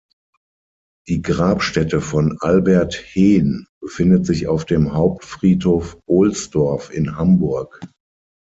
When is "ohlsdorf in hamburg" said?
6.07-7.79